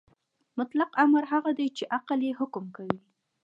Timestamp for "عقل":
1.95-2.19